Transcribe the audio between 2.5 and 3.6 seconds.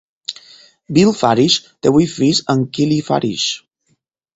amb Kelley Farish.